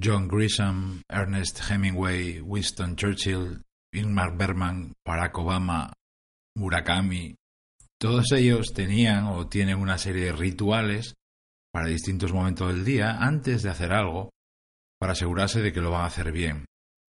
John 0.00 0.28
Grisham, 0.28 1.02
Ernest 1.10 1.60
Hemingway, 1.70 2.40
Winston 2.40 2.96
Churchill, 2.96 3.62
Ingmar 3.94 4.36
Bergman, 4.36 4.94
Barack 5.06 5.38
Obama, 5.38 5.92
Murakami, 6.56 7.34
todos 8.02 8.32
ellos 8.32 8.72
tenían 8.74 9.26
o 9.26 9.48
tienen 9.48 9.78
una 9.78 9.96
serie 9.96 10.24
de 10.24 10.32
rituales 10.32 11.14
para 11.72 11.86
distintos 11.86 12.32
momentos 12.32 12.74
del 12.74 12.84
día 12.84 13.18
antes 13.18 13.62
de 13.62 13.70
hacer 13.70 13.92
algo 13.92 14.30
para 14.98 15.12
asegurarse 15.12 15.62
de 15.62 15.72
que 15.72 15.80
lo 15.80 15.92
van 15.92 16.02
a 16.02 16.06
hacer 16.06 16.32
bien. 16.32 16.64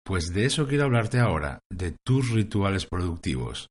Pues 0.04 0.28
de 0.28 0.44
eso 0.44 0.68
quiero 0.68 0.84
hablarte 0.84 1.18
ahora, 1.18 1.58
de 1.72 1.96
tus 2.04 2.30
rituales 2.30 2.86
productivos. 2.86 3.66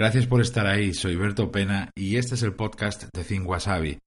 Gracias 0.00 0.26
por 0.26 0.40
estar 0.40 0.66
ahí, 0.66 0.94
soy 0.94 1.16
Berto 1.16 1.50
Pena 1.50 1.90
y 1.94 2.16
este 2.16 2.34
es 2.34 2.42
el 2.42 2.54
podcast 2.54 3.04
de 3.14 3.24
Think 3.24 3.46
Wasabi, 3.46 3.98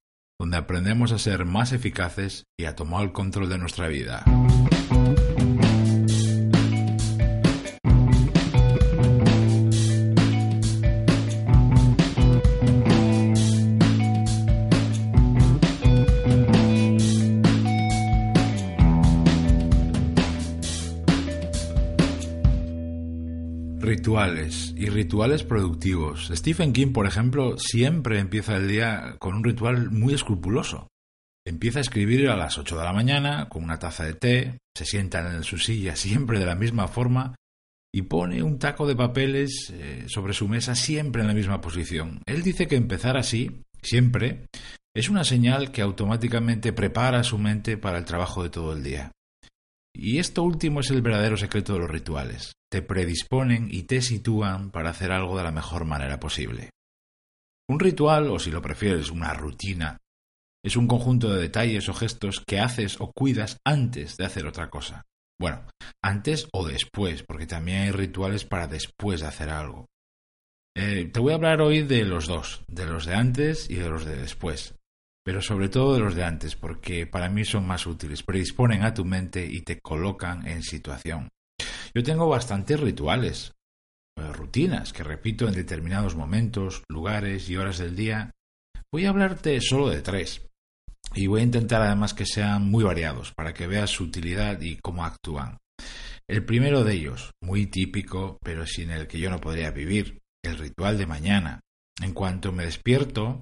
donde 0.41 0.57
aprendemos 0.57 1.11
a 1.11 1.19
ser 1.19 1.45
más 1.45 1.71
eficaces 1.71 2.47
y 2.57 2.65
a 2.65 2.75
tomar 2.75 3.03
el 3.03 3.11
control 3.11 3.47
de 3.47 3.59
nuestra 3.59 3.87
vida. 3.87 4.23
Rituales 24.01 24.73
y 24.75 24.87
rituales 24.87 25.43
productivos. 25.43 26.31
Stephen 26.33 26.73
King, 26.73 26.91
por 26.91 27.05
ejemplo, 27.05 27.59
siempre 27.59 28.17
empieza 28.17 28.57
el 28.57 28.67
día 28.67 29.15
con 29.19 29.35
un 29.35 29.43
ritual 29.43 29.91
muy 29.91 30.15
escrupuloso. 30.15 30.87
Empieza 31.45 31.77
a 31.77 31.81
escribir 31.83 32.27
a 32.27 32.35
las 32.35 32.57
8 32.57 32.79
de 32.79 32.83
la 32.83 32.93
mañana 32.93 33.47
con 33.47 33.63
una 33.63 33.77
taza 33.77 34.05
de 34.05 34.15
té, 34.15 34.57
se 34.75 34.85
sienta 34.85 35.35
en 35.35 35.43
su 35.43 35.59
silla 35.59 35.95
siempre 35.95 36.39
de 36.39 36.47
la 36.47 36.55
misma 36.55 36.87
forma 36.87 37.35
y 37.93 38.01
pone 38.01 38.41
un 38.41 38.57
taco 38.57 38.87
de 38.87 38.95
papeles 38.95 39.71
eh, 39.71 40.05
sobre 40.07 40.33
su 40.33 40.47
mesa 40.47 40.73
siempre 40.73 41.21
en 41.21 41.27
la 41.27 41.35
misma 41.35 41.61
posición. 41.61 42.23
Él 42.25 42.41
dice 42.41 42.67
que 42.67 42.77
empezar 42.77 43.17
así, 43.17 43.61
siempre, 43.83 44.47
es 44.95 45.09
una 45.09 45.23
señal 45.23 45.71
que 45.71 45.83
automáticamente 45.83 46.73
prepara 46.73 47.23
su 47.23 47.37
mente 47.37 47.77
para 47.77 47.99
el 47.99 48.05
trabajo 48.05 48.41
de 48.41 48.49
todo 48.49 48.73
el 48.73 48.81
día. 48.81 49.11
Y 49.93 50.19
esto 50.19 50.43
último 50.43 50.79
es 50.79 50.89
el 50.89 51.01
verdadero 51.01 51.37
secreto 51.37 51.73
de 51.73 51.79
los 51.79 51.89
rituales. 51.89 52.53
Te 52.71 52.81
predisponen 52.81 53.67
y 53.69 53.83
te 53.83 54.01
sitúan 54.01 54.71
para 54.71 54.91
hacer 54.91 55.11
algo 55.11 55.37
de 55.37 55.43
la 55.43 55.51
mejor 55.51 55.85
manera 55.85 56.19
posible. 56.19 56.69
Un 57.69 57.79
ritual, 57.79 58.29
o 58.29 58.39
si 58.39 58.51
lo 58.51 58.61
prefieres, 58.61 59.11
una 59.11 59.33
rutina, 59.33 59.97
es 60.63 60.75
un 60.75 60.87
conjunto 60.87 61.33
de 61.33 61.41
detalles 61.41 61.89
o 61.89 61.93
gestos 61.93 62.41
que 62.45 62.59
haces 62.59 62.99
o 62.99 63.11
cuidas 63.11 63.57
antes 63.65 64.17
de 64.17 64.25
hacer 64.25 64.45
otra 64.45 64.69
cosa. 64.69 65.03
Bueno, 65.39 65.65
antes 66.03 66.47
o 66.53 66.67
después, 66.67 67.23
porque 67.23 67.47
también 67.47 67.81
hay 67.81 67.91
rituales 67.91 68.45
para 68.45 68.67
después 68.67 69.21
de 69.21 69.27
hacer 69.27 69.49
algo. 69.49 69.87
Eh, 70.75 71.09
te 71.11 71.19
voy 71.19 71.33
a 71.33 71.35
hablar 71.35 71.61
hoy 71.61 71.81
de 71.81 72.05
los 72.05 72.27
dos, 72.27 72.63
de 72.67 72.85
los 72.85 73.05
de 73.05 73.15
antes 73.15 73.69
y 73.69 73.75
de 73.75 73.89
los 73.89 74.05
de 74.05 74.15
después 74.15 74.75
pero 75.23 75.41
sobre 75.41 75.69
todo 75.69 75.93
de 75.93 75.99
los 75.99 76.15
de 76.15 76.23
antes, 76.23 76.55
porque 76.55 77.05
para 77.05 77.29
mí 77.29 77.45
son 77.45 77.67
más 77.67 77.85
útiles, 77.85 78.23
predisponen 78.23 78.83
a 78.83 78.93
tu 78.93 79.05
mente 79.05 79.45
y 79.45 79.61
te 79.61 79.79
colocan 79.79 80.47
en 80.47 80.63
situación. 80.63 81.29
Yo 81.93 82.03
tengo 82.03 82.27
bastantes 82.27 82.79
rituales, 82.79 83.53
eh, 84.17 84.33
rutinas 84.33 84.93
que 84.93 85.03
repito 85.03 85.47
en 85.47 85.53
determinados 85.53 86.15
momentos, 86.15 86.83
lugares 86.89 87.49
y 87.49 87.57
horas 87.57 87.77
del 87.77 87.95
día. 87.95 88.31
Voy 88.91 89.05
a 89.05 89.09
hablarte 89.09 89.59
solo 89.61 89.89
de 89.89 90.01
tres, 90.01 90.41
y 91.13 91.27
voy 91.27 91.41
a 91.41 91.45
intentar 91.45 91.81
además 91.81 92.13
que 92.13 92.25
sean 92.25 92.69
muy 92.69 92.83
variados, 92.83 93.33
para 93.33 93.53
que 93.53 93.67
veas 93.67 93.89
su 93.89 94.05
utilidad 94.05 94.61
y 94.61 94.77
cómo 94.77 95.05
actúan. 95.05 95.57
El 96.29 96.45
primero 96.45 96.83
de 96.83 96.93
ellos, 96.93 97.31
muy 97.41 97.65
típico, 97.65 98.37
pero 98.41 98.65
sin 98.65 98.91
el 98.91 99.07
que 99.07 99.19
yo 99.19 99.29
no 99.29 99.41
podría 99.41 99.71
vivir, 99.71 100.19
el 100.43 100.57
ritual 100.57 100.97
de 100.97 101.05
mañana. 101.05 101.59
En 102.01 102.13
cuanto 102.13 102.51
me 102.51 102.65
despierto, 102.65 103.41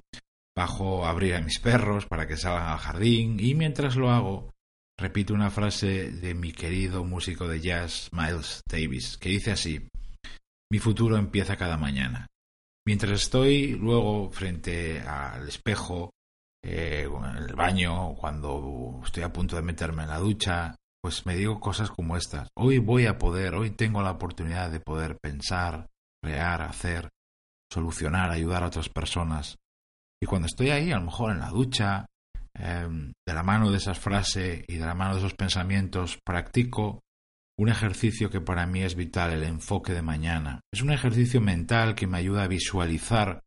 Bajo 0.60 1.06
a 1.06 1.12
abrir 1.12 1.36
a 1.36 1.42
mis 1.42 1.58
perros 1.58 2.06
para 2.06 2.28
que 2.28 2.36
salgan 2.36 2.68
al 2.68 2.80
jardín 2.80 3.40
y 3.40 3.56
mientras 3.56 3.96
lo 3.96 4.12
hago 4.12 4.50
repito 5.00 5.34
una 5.34 5.50
frase 5.50 6.12
de 6.12 6.34
mi 6.34 6.52
querido 6.52 7.06
músico 7.06 7.48
de 7.48 7.62
jazz 7.62 8.10
Miles 8.12 8.60
Davis 8.70 9.18
que 9.18 9.30
dice 9.30 9.52
así 9.52 9.88
Mi 10.70 10.80
futuro 10.80 11.16
empieza 11.16 11.56
cada 11.56 11.78
mañana. 11.78 12.28
Mientras 12.86 13.22
estoy 13.22 13.78
luego 13.78 14.32
frente 14.32 15.00
al 15.00 15.48
espejo, 15.48 16.12
eh, 16.62 17.08
en 17.10 17.38
el 17.38 17.56
baño, 17.56 18.16
cuando 18.16 19.00
estoy 19.06 19.24
a 19.24 19.32
punto 19.32 19.56
de 19.56 19.62
meterme 19.62 20.04
en 20.04 20.10
la 20.10 20.18
ducha, 20.18 20.76
pues 21.02 21.26
me 21.26 21.38
digo 21.38 21.62
cosas 21.62 21.90
como 21.90 22.18
estas. 22.18 22.50
Hoy 22.58 22.80
voy 22.80 23.06
a 23.06 23.18
poder, 23.18 23.56
hoy 23.56 23.72
tengo 23.72 24.02
la 24.02 24.12
oportunidad 24.12 24.70
de 24.70 24.82
poder 24.82 25.20
pensar, 25.22 25.88
crear, 26.22 26.62
hacer, 26.64 27.08
solucionar, 27.72 28.30
ayudar 28.30 28.64
a 28.64 28.68
otras 28.68 28.90
personas. 28.90 29.56
Y 30.22 30.26
cuando 30.26 30.48
estoy 30.48 30.70
ahí, 30.70 30.92
a 30.92 31.00
lo 31.00 31.06
mejor 31.06 31.32
en 31.32 31.40
la 31.40 31.50
ducha, 31.50 32.06
em, 32.54 33.14
de 33.26 33.34
la 33.34 33.44
mano 33.44 33.72
de 33.72 33.78
esas 33.78 34.00
frases 34.00 34.64
y 34.68 34.76
de 34.76 34.86
la 34.86 34.96
mano 34.96 35.14
de 35.14 35.20
esos 35.20 35.34
pensamientos, 35.34 36.20
practico 36.26 37.02
un 37.58 37.70
ejercicio 37.70 38.30
que 38.30 38.40
para 38.40 38.66
mí 38.66 38.84
es 38.84 38.96
vital, 38.96 39.32
el 39.32 39.44
enfoque 39.44 39.94
de 39.94 40.02
mañana. 40.02 40.62
Es 40.74 40.82
un 40.82 40.92
ejercicio 40.92 41.42
mental 41.42 41.94
que 41.94 42.08
me 42.08 42.18
ayuda 42.18 42.44
a 42.44 42.48
visualizar 42.48 43.44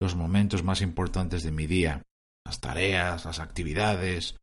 los 0.00 0.16
momentos 0.16 0.64
más 0.64 0.80
importantes 0.80 1.44
de 1.44 1.52
mi 1.52 1.68
día, 1.68 2.02
las 2.44 2.60
tareas, 2.60 3.24
las 3.24 3.38
actividades 3.38 4.36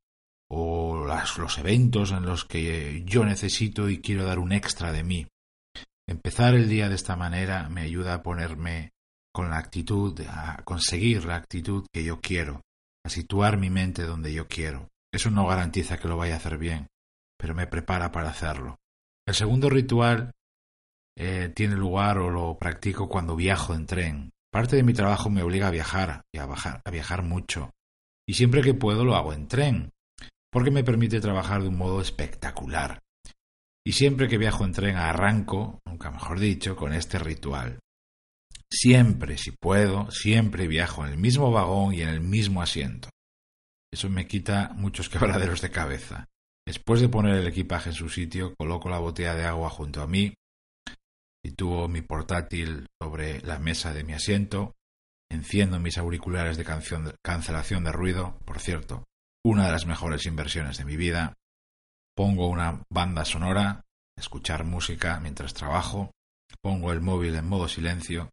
o 0.50 1.06
los 1.06 1.58
eventos 1.58 2.12
en 2.12 2.26
los 2.26 2.46
que 2.46 3.04
yo 3.06 3.26
necesito 3.26 3.90
y 3.90 4.00
quiero 4.00 4.24
dar 4.24 4.40
un 4.40 4.54
extra 4.54 4.94
de 4.94 5.04
mí. 5.04 5.28
Empezar 6.08 6.56
el 6.56 6.70
día 6.70 6.88
de 6.88 6.96
esta 6.96 7.18
manera 7.18 7.68
me 7.70 7.82
ayuda 7.82 8.16
a 8.16 8.24
ponerme 8.24 8.94
con 9.40 9.52
la 9.52 9.58
actitud, 9.58 10.20
a 10.28 10.62
conseguir 10.66 11.24
la 11.24 11.38
actitud 11.38 11.86
que 11.94 12.04
yo 12.04 12.20
quiero, 12.20 12.60
a 13.06 13.10
situar 13.10 13.58
mi 13.58 13.70
mente 13.70 14.04
donde 14.04 14.34
yo 14.34 14.50
quiero. 14.50 14.90
Eso 15.14 15.32
no 15.32 15.48
garantiza 15.48 15.98
que 15.98 16.10
lo 16.10 16.18
vaya 16.18 16.34
a 16.34 16.38
hacer 16.38 16.58
bien, 16.58 16.88
pero 17.38 17.56
me 17.56 17.66
prepara 17.66 18.12
para 18.12 18.32
hacerlo. 18.32 18.76
El 19.26 19.34
segundo 19.34 19.70
ritual 19.70 20.34
eh, 21.18 21.54
tiene 21.56 21.78
lugar 21.78 22.18
o 22.18 22.30
lo 22.30 22.58
practico 22.60 23.08
cuando 23.08 23.38
viajo 23.38 23.74
en 23.74 23.86
tren. 23.86 24.32
Parte 24.52 24.76
de 24.76 24.84
mi 24.84 24.92
trabajo 24.92 25.30
me 25.30 25.42
obliga 25.42 25.70
a 25.70 25.72
viajar 25.72 26.26
y 26.34 26.40
a, 26.40 26.44
a 26.44 26.92
viajar 26.92 27.24
mucho. 27.24 27.72
Y 28.28 28.34
siempre 28.34 28.62
que 28.62 28.74
puedo 28.74 29.06
lo 29.06 29.16
hago 29.16 29.32
en 29.32 29.48
tren, 29.48 29.90
porque 30.52 30.70
me 30.70 30.84
permite 30.84 31.22
trabajar 31.22 31.62
de 31.62 31.70
un 31.70 31.78
modo 31.78 32.02
espectacular. 32.02 33.00
Y 33.88 33.94
siempre 33.94 34.28
que 34.28 34.38
viajo 34.38 34.66
en 34.66 34.74
tren 34.74 34.98
arranco, 34.98 35.80
nunca 35.86 36.12
mejor 36.12 36.42
dicho, 36.42 36.76
con 36.76 36.92
este 36.92 37.20
ritual. 37.20 37.80
Siempre, 38.72 39.38
si 39.38 39.52
puedo, 39.52 40.12
siempre 40.12 40.68
viajo 40.68 41.06
en 41.06 41.14
el 41.14 41.18
mismo 41.18 41.52
vagón 41.52 41.94
y 41.94 42.02
en 42.02 42.10
el 42.10 42.22
mismo 42.22 42.62
asiento. 42.62 43.10
Eso 43.92 44.10
me 44.10 44.28
quita 44.28 44.72
muchos 44.76 45.10
quebraderos 45.10 45.62
de 45.62 45.72
cabeza. 45.72 46.28
Después 46.68 47.02
de 47.02 47.10
poner 47.10 47.36
el 47.36 47.48
equipaje 47.48 47.90
en 47.90 47.96
su 47.96 48.10
sitio, 48.10 48.54
coloco 48.56 48.90
la 48.90 49.00
botella 49.00 49.34
de 49.34 49.46
agua 49.46 49.72
junto 49.72 50.04
a 50.04 50.08
mí, 50.08 50.36
sitúo 51.44 51.88
mi 51.88 52.02
portátil 52.02 52.88
sobre 53.02 53.42
la 53.42 53.58
mesa 53.58 53.92
de 53.92 54.04
mi 54.04 54.14
asiento, 54.14 54.76
enciendo 55.32 55.80
mis 55.80 55.98
auriculares 55.98 56.58
de 56.58 56.66
cancelación 57.24 57.84
de 57.86 57.92
ruido, 57.92 58.38
por 58.46 58.60
cierto, 58.60 59.06
una 59.44 59.66
de 59.66 59.72
las 59.72 59.88
mejores 59.88 60.28
inversiones 60.28 60.78
de 60.78 60.86
mi 60.86 60.96
vida, 60.96 61.34
pongo 62.16 62.48
una 62.48 62.84
banda 62.92 63.26
sonora, 63.26 63.86
escuchar 64.16 64.64
música 64.64 65.20
mientras 65.20 65.56
trabajo, 65.56 66.12
pongo 66.62 66.92
el 66.92 67.02
móvil 67.02 67.36
en 67.36 67.48
modo 67.48 67.68
silencio 67.68 68.30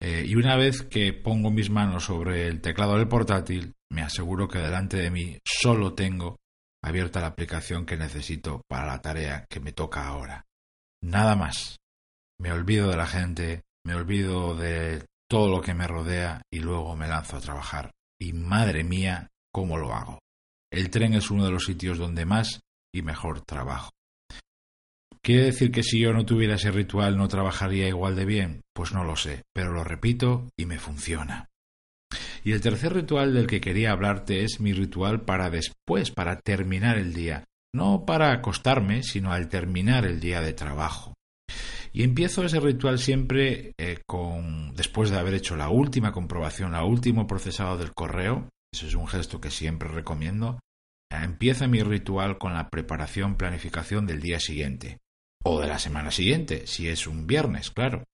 eh, 0.00 0.24
y 0.26 0.34
una 0.34 0.56
vez 0.56 0.82
que 0.82 1.12
pongo 1.12 1.50
mis 1.50 1.70
manos 1.70 2.04
sobre 2.04 2.46
el 2.46 2.60
teclado 2.60 2.96
del 2.96 3.08
portátil, 3.08 3.74
me 3.90 4.02
aseguro 4.02 4.48
que 4.48 4.58
delante 4.58 4.96
de 4.96 5.10
mí 5.10 5.38
solo 5.44 5.94
tengo 5.94 6.38
abierta 6.82 7.20
la 7.20 7.28
aplicación 7.28 7.84
que 7.84 7.98
necesito 7.98 8.62
para 8.66 8.86
la 8.86 9.02
tarea 9.02 9.44
que 9.48 9.60
me 9.60 9.72
toca 9.72 10.06
ahora. 10.06 10.46
Nada 11.02 11.36
más. 11.36 11.76
Me 12.38 12.52
olvido 12.52 12.88
de 12.88 12.96
la 12.96 13.06
gente, 13.06 13.62
me 13.84 13.94
olvido 13.94 14.56
de 14.56 15.04
todo 15.28 15.50
lo 15.50 15.60
que 15.60 15.74
me 15.74 15.86
rodea 15.86 16.40
y 16.50 16.60
luego 16.60 16.96
me 16.96 17.06
lanzo 17.06 17.36
a 17.36 17.40
trabajar. 17.40 17.90
Y 18.18 18.32
madre 18.32 18.82
mía, 18.82 19.28
¿cómo 19.52 19.76
lo 19.76 19.92
hago? 19.92 20.20
El 20.72 20.88
tren 20.88 21.12
es 21.12 21.30
uno 21.30 21.44
de 21.44 21.50
los 21.50 21.64
sitios 21.64 21.98
donde 21.98 22.24
más 22.24 22.60
y 22.94 23.02
mejor 23.02 23.42
trabajo. 23.42 23.90
¿Quiere 25.22 25.44
decir 25.44 25.70
que 25.70 25.82
si 25.82 26.00
yo 26.00 26.12
no 26.14 26.24
tuviera 26.24 26.54
ese 26.54 26.70
ritual 26.70 27.18
no 27.18 27.28
trabajaría 27.28 27.88
igual 27.88 28.16
de 28.16 28.24
bien? 28.24 28.62
Pues 28.74 28.92
no 28.92 29.04
lo 29.04 29.16
sé, 29.16 29.42
pero 29.52 29.72
lo 29.72 29.84
repito 29.84 30.48
y 30.56 30.64
me 30.64 30.78
funciona. 30.78 31.50
Y 32.42 32.52
el 32.52 32.62
tercer 32.62 32.94
ritual 32.94 33.34
del 33.34 33.46
que 33.46 33.60
quería 33.60 33.92
hablarte 33.92 34.44
es 34.44 34.60
mi 34.60 34.72
ritual 34.72 35.22
para 35.22 35.50
después, 35.50 36.10
para 36.10 36.40
terminar 36.40 36.96
el 36.96 37.12
día. 37.12 37.44
No 37.74 38.06
para 38.06 38.32
acostarme, 38.32 39.02
sino 39.02 39.32
al 39.32 39.48
terminar 39.48 40.06
el 40.06 40.20
día 40.20 40.40
de 40.40 40.54
trabajo. 40.54 41.14
Y 41.92 42.02
empiezo 42.02 42.44
ese 42.44 42.58
ritual 42.58 42.98
siempre 42.98 43.74
eh, 43.78 43.98
con 44.06 44.74
después 44.74 45.10
de 45.10 45.18
haber 45.18 45.34
hecho 45.34 45.56
la 45.56 45.68
última 45.68 46.12
comprobación, 46.12 46.72
la 46.72 46.84
último 46.84 47.26
procesado 47.26 47.76
del 47.76 47.92
correo. 47.92 48.48
Eso 48.72 48.86
es 48.86 48.94
un 48.94 49.06
gesto 49.06 49.40
que 49.40 49.50
siempre 49.50 49.88
recomiendo. 49.88 50.60
empieza 51.10 51.66
mi 51.66 51.82
ritual 51.82 52.38
con 52.38 52.54
la 52.54 52.70
preparación, 52.70 53.36
planificación 53.36 54.06
del 54.06 54.20
día 54.20 54.40
siguiente. 54.40 54.98
O 55.42 55.60
de 55.60 55.68
la 55.68 55.78
semana 55.78 56.10
siguiente, 56.10 56.66
si 56.66 56.88
es 56.88 57.06
un 57.06 57.26
viernes, 57.26 57.70
claro. 57.70 58.04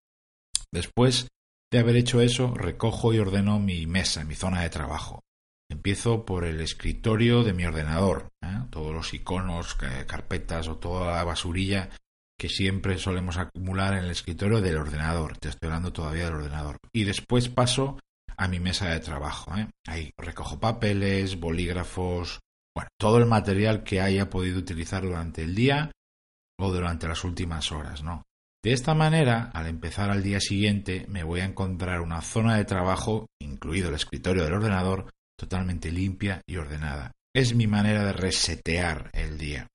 Después 0.73 1.29
de 1.73 1.79
haber 1.79 1.97
hecho 1.97 2.21
eso, 2.21 2.55
recojo 2.55 3.13
y 3.13 3.19
ordeno 3.19 3.59
mi 3.59 3.87
mesa, 3.87 4.25
mi 4.25 4.35
zona 4.35 4.63
de 4.63 4.71
trabajo. 4.71 5.21
Empiezo 5.69 6.25
por 6.25 6.45
el 6.45 6.61
escritorio 6.61 7.43
de 7.43 7.53
mi 7.53 7.65
ordenador, 7.65 8.29
¿eh? 8.43 8.67
todos 8.71 8.95
los 8.95 9.13
iconos, 9.15 9.75
carpetas 9.75 10.69
o 10.69 10.77
toda 10.77 11.17
la 11.17 11.25
basurilla 11.25 11.91
que 12.39 12.49
siempre 12.49 12.99
solemos 12.99 13.39
acumular 13.39 13.95
en 13.95 14.05
el 14.05 14.11
escritorio 14.11 14.61
del 14.61 14.77
ordenador. 14.77 15.39
Te 15.39 15.49
estoy 15.49 15.69
hablando 15.69 15.93
todavía 15.93 16.27
del 16.27 16.35
ordenador. 16.35 16.77
Y 16.93 17.05
después 17.05 17.49
paso 17.49 17.99
a 18.37 18.47
mi 18.47 18.61
mesa 18.61 18.91
de 18.91 19.01
trabajo. 19.01 19.57
¿eh? 19.57 19.69
Ahí 19.87 20.11
recojo 20.19 20.61
papeles, 20.61 21.41
bolígrafos, 21.41 22.41
bueno, 22.75 22.91
todo 23.01 23.19
el 23.19 23.27
material 23.27 23.83
que 23.83 24.01
haya 24.01 24.29
podido 24.29 24.59
utilizar 24.59 25.03
durante 25.03 25.43
el 25.43 25.55
día 25.55 25.91
o 26.61 26.73
durante 26.73 27.09
las 27.09 27.25
últimas 27.25 27.73
horas, 27.73 28.03
¿no? 28.03 28.23
De 28.65 28.73
esta 28.73 28.95
manera, 28.95 29.51
al 29.55 29.69
empezar 29.69 30.11
al 30.11 30.23
día 30.23 30.41
siguiente, 30.41 31.07
me 31.09 31.23
voy 31.23 31.41
a 31.41 31.45
encontrar 31.45 32.01
una 32.01 32.21
zona 32.21 32.57
de 32.57 32.65
trabajo, 32.65 33.27
incluido 33.41 33.91
el 33.91 33.95
escritorio 33.95 34.43
del 34.43 34.55
ordenador, 34.55 35.13
totalmente 35.39 35.93
limpia 35.93 36.43
y 36.49 36.57
ordenada. 36.57 37.13
Es 37.35 37.55
mi 37.55 37.67
manera 37.67 38.05
de 38.05 38.13
resetear 38.13 39.11
el 39.13 39.39
día. 39.39 39.69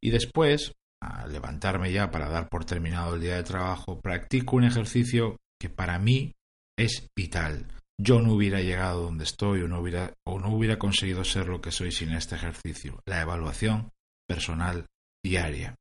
Y 0.00 0.10
después, 0.10 0.72
al 1.02 1.32
levantarme 1.32 1.92
ya 1.92 2.10
para 2.10 2.28
dar 2.28 2.48
por 2.48 2.64
terminado 2.64 3.14
el 3.14 3.20
día 3.20 3.36
de 3.36 3.42
trabajo, 3.42 4.00
practico 4.00 4.56
un 4.56 4.64
ejercicio 4.64 5.36
que 5.60 5.68
para 5.68 5.98
mí 5.98 6.32
es 6.78 7.08
vital. 7.16 7.66
Yo 8.00 8.20
no 8.20 8.32
hubiera 8.32 8.60
llegado 8.60 9.02
donde 9.02 9.24
estoy 9.24 9.62
o 9.62 9.68
no 9.68 9.80
hubiera, 9.80 10.14
o 10.24 10.38
no 10.38 10.54
hubiera 10.54 10.78
conseguido 10.78 11.24
ser 11.24 11.48
lo 11.48 11.60
que 11.60 11.72
soy 11.72 11.90
sin 11.90 12.10
este 12.10 12.36
ejercicio, 12.36 13.00
la 13.06 13.20
evaluación 13.20 13.90
personal 14.28 14.86
diaria. 15.24 15.74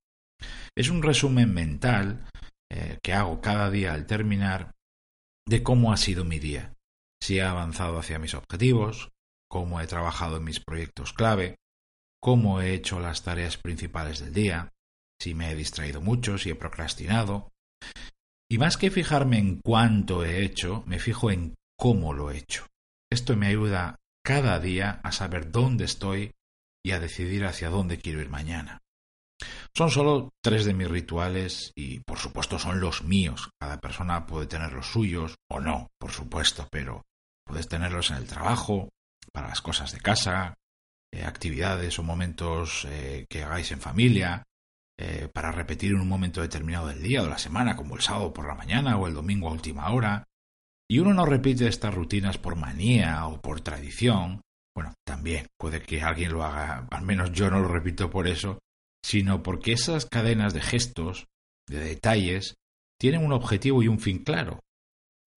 Es 0.76 0.90
un 0.90 1.02
resumen 1.02 1.54
mental 1.54 2.26
eh, 2.72 2.98
que 3.04 3.14
hago 3.14 3.42
cada 3.42 3.70
día 3.70 3.94
al 3.94 4.06
terminar 4.06 4.72
de 5.48 5.64
cómo 5.64 5.94
ha 5.94 5.98
sido 5.98 6.26
mi 6.26 6.40
día, 6.40 6.74
si 7.22 7.38
he 7.38 7.42
avanzado 7.42 7.98
hacia 7.98 8.20
mis 8.20 8.34
objetivos, 8.34 9.10
cómo 9.50 9.80
he 9.80 9.88
trabajado 9.88 10.38
en 10.38 10.44
mis 10.44 10.60
proyectos 10.60 11.14
clave, 11.14 11.56
cómo 12.22 12.62
he 12.62 12.74
hecho 12.74 13.00
las 13.00 13.24
tareas 13.24 13.58
principales 13.58 14.20
del 14.20 14.34
día, 14.34 14.74
si 15.20 15.34
me 15.34 15.52
he 15.52 15.56
distraído 15.56 16.02
mucho, 16.02 16.38
si 16.38 16.50
he 16.50 16.56
procrastinado. 16.56 17.50
Y 18.50 18.58
más 18.58 18.78
que 18.78 18.92
fijarme 18.92 19.40
en 19.40 19.60
cuánto 19.64 20.24
he 20.24 20.44
hecho, 20.44 20.84
me 20.86 21.00
fijo 21.00 21.32
en 21.32 21.56
cómo 21.78 22.14
lo 22.14 22.32
he 22.32 22.38
hecho. 22.38 22.68
Esto 23.12 23.36
me 23.36 23.48
ayuda 23.48 23.96
cada 24.24 24.60
día 24.60 25.00
a 25.04 25.12
saber 25.12 25.52
dónde 25.52 25.86
estoy 25.86 26.32
y 26.86 26.92
a 26.92 27.00
decidir 27.00 27.46
hacia 27.46 27.70
dónde 27.70 27.98
quiero 27.98 28.22
ir 28.22 28.30
mañana. 28.30 28.80
Son 29.76 29.92
solo 29.92 30.34
tres 30.42 30.66
de 30.66 30.74
mis 30.74 30.90
rituales 30.90 31.72
y 31.76 32.00
por 32.00 32.18
supuesto 32.18 32.58
son 32.58 32.80
los 32.80 33.04
míos. 33.04 33.50
Cada 33.60 33.80
persona 33.80 34.26
puede 34.26 34.48
tener 34.48 34.74
los 34.74 34.88
suyos 34.88 35.36
o 35.50 35.60
no, 35.60 35.88
por 36.00 36.12
supuesto, 36.12 36.68
pero 36.72 37.04
puedes 37.46 37.68
tenerlos 37.68 38.10
en 38.12 38.18
el 38.18 38.28
trabajo, 38.28 38.90
para 39.32 39.50
las 39.50 39.62
cosas 39.62 39.92
de 39.92 40.00
casa, 40.00 40.56
eh, 41.14 41.24
actividades 41.24 42.00
o 42.00 42.04
momentos 42.04 42.86
eh, 42.90 43.26
que 43.30 43.44
hagáis 43.44 43.72
en 43.72 43.80
familia, 43.80 44.44
eh, 45.00 45.30
para 45.32 45.52
repetir 45.52 45.92
en 45.92 46.02
un 46.02 46.08
momento 46.08 46.42
determinado 46.42 46.88
del 46.88 47.04
día 47.04 47.22
o 47.22 47.26
de 47.26 47.30
la 47.30 47.38
semana, 47.38 47.76
como 47.76 47.96
el 47.96 48.02
sábado 48.02 48.34
por 48.34 48.48
la 48.48 48.56
mañana 48.56 48.98
o 48.98 49.08
el 49.08 49.14
domingo 49.14 49.48
a 49.48 49.54
última 49.54 49.90
hora. 49.92 50.26
Y 50.90 51.00
uno 51.00 51.14
no 51.14 51.26
repite 51.26 51.68
estas 51.68 51.94
rutinas 51.94 52.38
por 52.38 52.56
manía 52.56 53.28
o 53.28 53.40
por 53.42 53.62
tradición. 53.62 54.42
Bueno, 54.74 54.94
también 55.06 55.48
puede 55.58 55.82
que 55.82 56.02
alguien 56.02 56.32
lo 56.32 56.44
haga, 56.44 56.88
al 56.90 57.04
menos 57.04 57.32
yo 57.32 57.52
no 57.52 57.60
lo 57.60 57.68
repito 57.68 58.10
por 58.10 58.28
eso, 58.28 58.60
sino 59.08 59.42
porque 59.42 59.72
esas 59.72 60.06
cadenas 60.06 60.54
de 60.54 60.60
gestos, 60.60 61.28
de 61.66 61.80
detalles, 61.80 62.56
tienen 63.00 63.24
un 63.24 63.32
objetivo 63.32 63.82
y 63.82 63.88
un 63.88 64.00
fin 64.00 64.22
claro. 64.22 64.60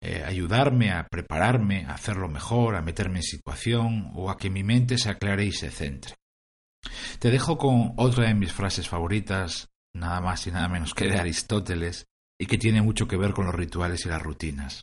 Eh, 0.02 0.24
ayudarme 0.26 0.92
a 0.92 1.08
prepararme, 1.08 1.86
a 1.86 1.94
hacerlo 1.94 2.30
mejor, 2.30 2.76
a 2.76 2.82
meterme 2.82 3.20
en 3.20 3.24
situación 3.24 4.12
o 4.16 4.32
a 4.32 4.40
que 4.40 4.50
mi 4.50 4.64
mente 4.64 4.98
se 4.98 5.12
aclare 5.12 5.46
y 5.46 5.52
se 5.52 5.70
centre. 5.70 6.16
Te 7.20 7.30
dejo 7.30 7.60
con 7.60 7.94
otra 7.98 8.30
de 8.30 8.34
mis 8.34 8.52
frases 8.52 8.90
favoritas, 8.90 9.70
nada 9.94 10.20
más 10.20 10.48
y 10.48 10.52
nada 10.52 10.68
menos 10.68 10.96
que 10.96 11.08
de 11.08 11.20
Aristóteles, 11.20 12.08
y 12.40 12.48
que 12.48 12.58
tiene 12.58 12.82
mucho 12.82 13.08
que 13.08 13.18
ver 13.18 13.34
con 13.34 13.46
los 13.46 13.54
rituales 13.54 14.04
y 14.04 14.10
las 14.10 14.24
rutinas. 14.24 14.82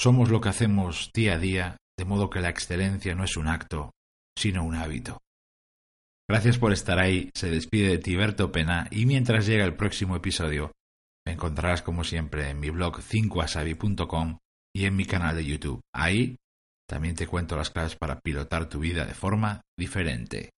Somos 0.00 0.30
lo 0.30 0.40
que 0.40 0.48
hacemos 0.48 1.10
día 1.12 1.34
a 1.34 1.38
día, 1.38 1.76
de 1.98 2.06
modo 2.06 2.30
que 2.30 2.40
la 2.40 2.48
excelencia 2.48 3.14
no 3.14 3.24
es 3.24 3.36
un 3.36 3.48
acto, 3.48 3.92
sino 4.38 4.64
un 4.64 4.74
hábito. 4.74 5.23
Gracias 6.28 6.56
por 6.58 6.72
estar 6.72 6.98
ahí, 6.98 7.30
se 7.34 7.50
despide 7.50 7.88
de 7.88 7.98
Tiberto 7.98 8.50
Pena 8.50 8.88
y 8.90 9.04
mientras 9.04 9.46
llega 9.46 9.64
el 9.64 9.76
próximo 9.76 10.16
episodio, 10.16 10.72
me 11.26 11.32
encontrarás 11.34 11.82
como 11.82 12.02
siempre 12.02 12.48
en 12.48 12.60
mi 12.60 12.70
blog 12.70 13.00
5asabi.com 13.00 14.38
y 14.74 14.86
en 14.86 14.96
mi 14.96 15.04
canal 15.04 15.36
de 15.36 15.44
YouTube. 15.44 15.80
Ahí 15.94 16.36
también 16.88 17.14
te 17.14 17.26
cuento 17.26 17.56
las 17.56 17.70
claves 17.70 17.96
para 17.96 18.20
pilotar 18.20 18.68
tu 18.68 18.78
vida 18.78 19.04
de 19.04 19.14
forma 19.14 19.60
diferente. 19.78 20.53